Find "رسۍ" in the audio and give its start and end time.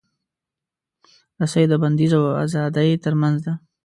1.39-1.65